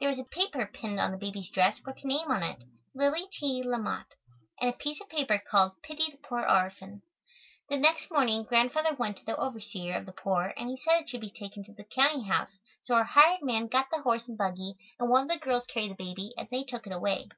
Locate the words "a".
0.18-0.24, 4.70-4.76